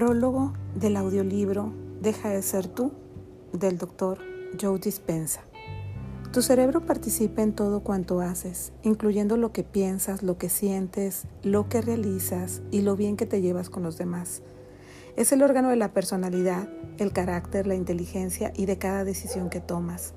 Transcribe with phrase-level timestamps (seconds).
[0.00, 2.92] Prólogo del audiolibro Deja de ser tú
[3.52, 4.16] del doctor
[4.58, 5.42] Joe Dispensa.
[6.32, 11.68] Tu cerebro participa en todo cuanto haces, incluyendo lo que piensas, lo que sientes, lo
[11.68, 14.40] que realizas y lo bien que te llevas con los demás.
[15.16, 19.60] Es el órgano de la personalidad, el carácter, la inteligencia y de cada decisión que
[19.60, 20.14] tomas.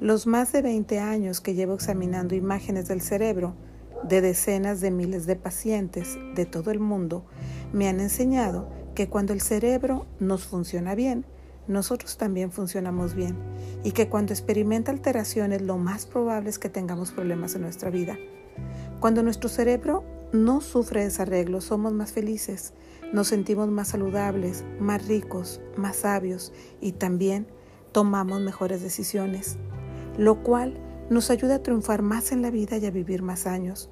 [0.00, 3.54] Los más de 20 años que llevo examinando imágenes del cerebro
[4.02, 7.24] de decenas de miles de pacientes de todo el mundo
[7.72, 11.24] me han enseñado que cuando el cerebro nos funciona bien,
[11.66, 13.36] nosotros también funcionamos bien
[13.82, 18.18] y que cuando experimenta alteraciones lo más probable es que tengamos problemas en nuestra vida.
[19.00, 22.74] Cuando nuestro cerebro no sufre desarreglos, somos más felices,
[23.12, 27.46] nos sentimos más saludables, más ricos, más sabios y también
[27.92, 29.56] tomamos mejores decisiones,
[30.18, 30.78] lo cual
[31.10, 33.90] nos ayuda a triunfar más en la vida y a vivir más años.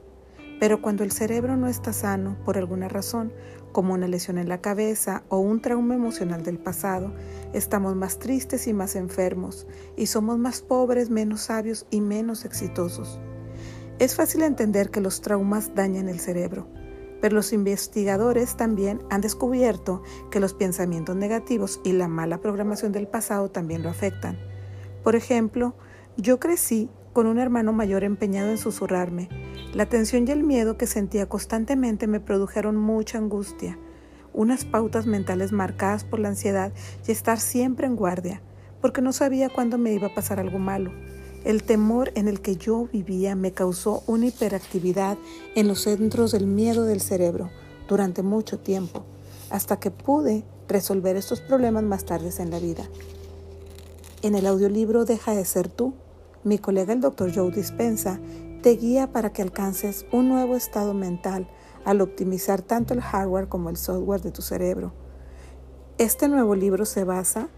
[0.62, 3.32] Pero cuando el cerebro no está sano por alguna razón,
[3.72, 7.12] como una lesión en la cabeza o un trauma emocional del pasado,
[7.52, 13.18] estamos más tristes y más enfermos, y somos más pobres, menos sabios y menos exitosos.
[13.98, 16.68] Es fácil entender que los traumas dañan el cerebro,
[17.20, 23.08] pero los investigadores también han descubierto que los pensamientos negativos y la mala programación del
[23.08, 24.38] pasado también lo afectan.
[25.02, 25.74] Por ejemplo,
[26.16, 29.28] yo crecí con un hermano mayor empeñado en susurrarme.
[29.74, 33.78] La tensión y el miedo que sentía constantemente me produjeron mucha angustia,
[34.34, 36.72] unas pautas mentales marcadas por la ansiedad
[37.08, 38.42] y estar siempre en guardia,
[38.82, 40.92] porque no sabía cuándo me iba a pasar algo malo.
[41.44, 45.16] El temor en el que yo vivía me causó una hiperactividad
[45.54, 47.50] en los centros del miedo del cerebro
[47.88, 49.06] durante mucho tiempo,
[49.48, 52.84] hasta que pude resolver estos problemas más tarde en la vida.
[54.20, 55.94] En el audiolibro Deja de ser tú,
[56.44, 57.34] mi colega el Dr.
[57.34, 58.20] Joe Dispensa
[58.62, 61.48] te guía para que alcances un nuevo estado mental
[61.84, 64.92] al optimizar tanto el hardware como el software de tu cerebro.
[65.98, 67.48] Este nuevo libro se basa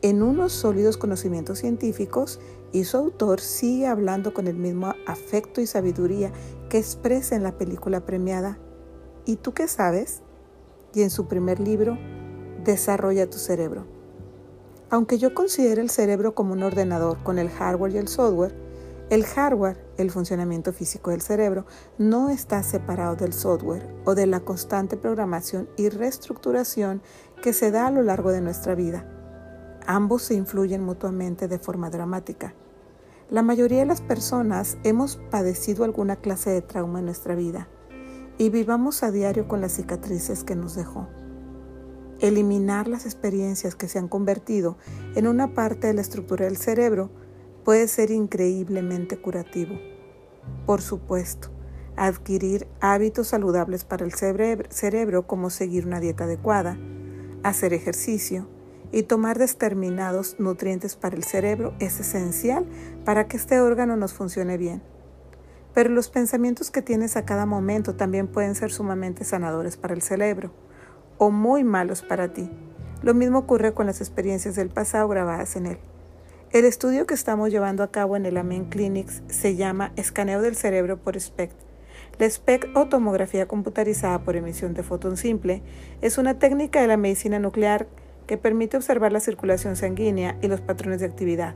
[0.00, 2.40] en unos sólidos conocimientos científicos
[2.72, 6.32] y su autor sigue hablando con el mismo afecto y sabiduría
[6.70, 8.58] que expresa en la película premiada
[9.26, 10.22] ¿Y tú qué sabes?
[10.94, 11.98] Y en su primer libro,
[12.64, 13.86] Desarrolla tu cerebro.
[14.88, 18.67] Aunque yo considero el cerebro como un ordenador con el hardware y el software,
[19.10, 21.64] el hardware, el funcionamiento físico del cerebro,
[21.96, 27.00] no está separado del software o de la constante programación y reestructuración
[27.42, 29.06] que se da a lo largo de nuestra vida.
[29.86, 32.54] Ambos se influyen mutuamente de forma dramática.
[33.30, 37.68] La mayoría de las personas hemos padecido alguna clase de trauma en nuestra vida
[38.36, 41.08] y vivamos a diario con las cicatrices que nos dejó.
[42.20, 44.76] Eliminar las experiencias que se han convertido
[45.14, 47.10] en una parte de la estructura del cerebro
[47.64, 49.78] puede ser increíblemente curativo.
[50.66, 51.48] Por supuesto,
[51.96, 56.78] adquirir hábitos saludables para el cerebro como seguir una dieta adecuada,
[57.42, 58.48] hacer ejercicio
[58.92, 62.66] y tomar determinados nutrientes para el cerebro es esencial
[63.04, 64.82] para que este órgano nos funcione bien.
[65.74, 70.02] Pero los pensamientos que tienes a cada momento también pueden ser sumamente sanadores para el
[70.02, 70.52] cerebro
[71.18, 72.50] o muy malos para ti.
[73.02, 75.78] Lo mismo ocurre con las experiencias del pasado grabadas en él.
[76.50, 80.56] El estudio que estamos llevando a cabo en el Amen Clinics se llama Escaneo del
[80.56, 81.52] Cerebro por SPECT.
[82.18, 85.62] La SPECT o tomografía computarizada por emisión de fotón simple
[86.00, 87.86] es una técnica de la medicina nuclear
[88.26, 91.54] que permite observar la circulación sanguínea y los patrones de actividad,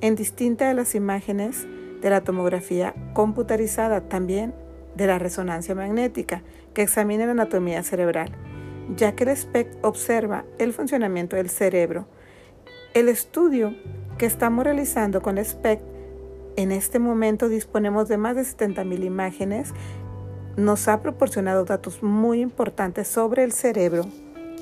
[0.00, 1.66] en distinta de las imágenes
[2.00, 4.54] de la tomografía computarizada, también
[4.96, 6.42] de la resonancia magnética,
[6.74, 8.32] que examina la anatomía cerebral
[8.96, 12.06] ya que el SPECT observa el funcionamiento del cerebro.
[12.94, 13.74] El estudio
[14.22, 15.82] que estamos realizando con SPECT,
[16.54, 19.72] en este momento disponemos de más de 70.000 imágenes,
[20.56, 24.04] nos ha proporcionado datos muy importantes sobre el cerebro,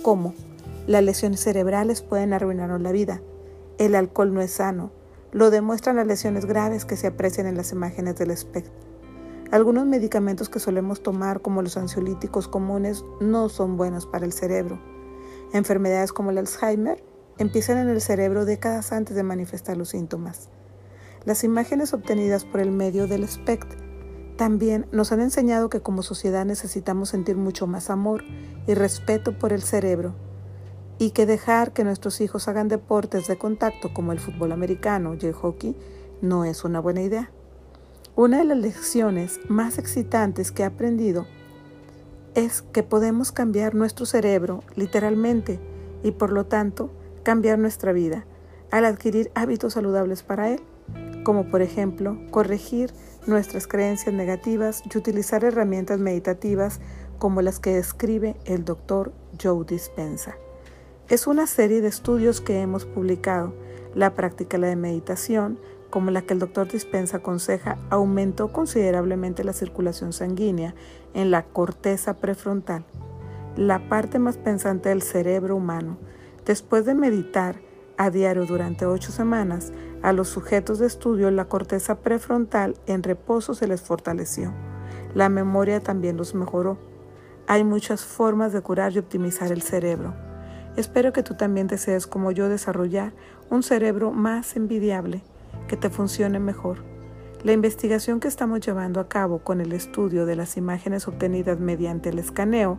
[0.00, 0.32] como
[0.86, 3.20] las lesiones cerebrales pueden arruinarnos la vida,
[3.76, 4.92] el alcohol no es sano,
[5.30, 8.72] lo demuestran las lesiones graves que se aprecian en las imágenes del SPECT.
[9.50, 14.80] Algunos medicamentos que solemos tomar, como los ansiolíticos comunes, no son buenos para el cerebro.
[15.52, 17.09] Enfermedades como el Alzheimer
[17.42, 20.48] empiezan en el cerebro décadas antes de manifestar los síntomas.
[21.24, 23.74] Las imágenes obtenidas por el medio del SPECT
[24.36, 28.24] también nos han enseñado que como sociedad necesitamos sentir mucho más amor
[28.66, 30.14] y respeto por el cerebro
[30.98, 35.26] y que dejar que nuestros hijos hagan deportes de contacto como el fútbol americano y
[35.26, 35.76] el hockey
[36.20, 37.30] no es una buena idea.
[38.16, 41.26] Una de las lecciones más excitantes que he aprendido
[42.34, 45.58] es que podemos cambiar nuestro cerebro literalmente
[46.02, 46.90] y por lo tanto
[47.22, 48.24] cambiar nuestra vida
[48.70, 50.60] al adquirir hábitos saludables para él,
[51.24, 52.92] como por ejemplo corregir
[53.26, 56.80] nuestras creencias negativas y utilizar herramientas meditativas
[57.18, 59.12] como las que describe el doctor
[59.42, 60.36] Joe Dispensa.
[61.08, 63.52] Es una serie de estudios que hemos publicado.
[63.94, 65.58] La práctica de meditación,
[65.90, 70.74] como la que el doctor Dispensa aconseja, aumentó considerablemente la circulación sanguínea
[71.12, 72.84] en la corteza prefrontal,
[73.56, 75.98] la parte más pensante del cerebro humano.
[76.44, 77.60] Después de meditar
[77.96, 79.72] a diario durante ocho semanas,
[80.02, 84.52] a los sujetos de estudio la corteza prefrontal en reposo se les fortaleció.
[85.14, 86.78] La memoria también los mejoró.
[87.46, 90.14] Hay muchas formas de curar y optimizar el cerebro.
[90.76, 93.12] Espero que tú también desees, como yo, desarrollar
[93.50, 95.22] un cerebro más envidiable,
[95.66, 96.78] que te funcione mejor.
[97.42, 102.10] La investigación que estamos llevando a cabo con el estudio de las imágenes obtenidas mediante
[102.10, 102.78] el escaneo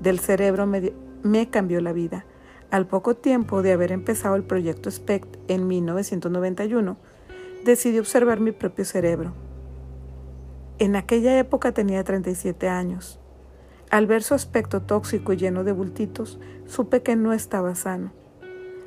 [0.00, 2.26] del cerebro me, cambió la vida.
[2.72, 6.96] Al poco tiempo de haber empezado el proyecto SPECT en 1991,
[7.66, 9.34] decidí observar mi propio cerebro.
[10.78, 13.20] En aquella época tenía 37 años.
[13.90, 18.10] Al ver su aspecto tóxico y lleno de bultitos, supe que no estaba sano.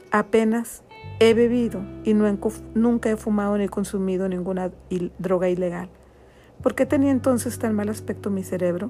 [0.10, 0.82] Apenas
[1.20, 4.72] he bebido y nunca he fumado ni consumido ninguna
[5.20, 5.92] droga ilegal.
[6.64, 8.90] ¿Por qué tenía entonces tan mal aspecto mi cerebro?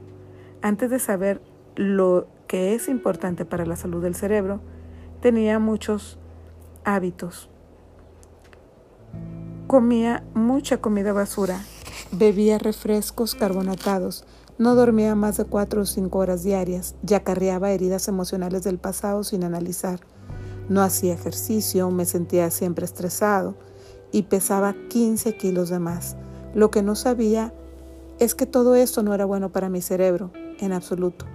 [0.62, 1.42] Antes de saber
[1.76, 4.62] lo que es importante para la salud del cerebro,
[5.26, 6.20] tenía muchos
[6.84, 7.50] hábitos.
[9.66, 11.66] Comía mucha comida basura,
[12.12, 14.24] bebía refrescos carbonatados,
[14.60, 19.24] no dormía más de cuatro o cinco horas diarias ya acarreaba heridas emocionales del pasado
[19.24, 20.00] sin analizar.
[20.70, 23.56] No hacía ejercicio, me sentía siempre estresado
[24.12, 26.18] y pesaba 15 kilos de más.
[26.54, 27.52] Lo que no sabía
[28.20, 30.30] es que todo esto no era bueno para mi cerebro,
[30.60, 31.26] en absoluto.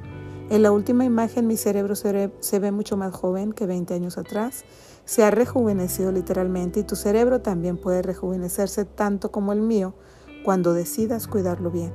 [0.51, 4.65] En la última imagen mi cerebro se, ve mucho más joven que 20 años atrás.
[5.05, 9.95] Se ha rejuvenecido literalmente y tu cerebro también puede rejuvenecerse tanto como el mío
[10.45, 11.93] cuando decidas cuidarlo bien.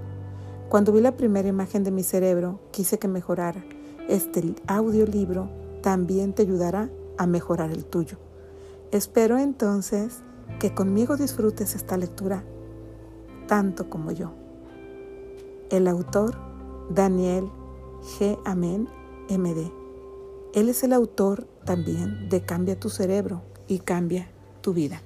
[0.69, 3.65] Cuando vi la primera imagen de mi cerebro, quise que mejorara.
[4.07, 5.49] Este audiolibro
[5.81, 8.17] también te ayudará a mejorar el tuyo.
[8.91, 10.21] Espero entonces
[10.59, 12.45] que conmigo disfrutes esta lectura
[13.47, 14.31] tanto como yo.
[15.69, 16.37] El autor,
[16.89, 17.49] Daniel
[18.05, 18.39] G.
[18.45, 18.87] Amén,
[19.29, 19.71] MD.
[20.53, 24.29] Él es el autor también de Cambia tu cerebro y cambia
[24.61, 25.01] tu vida.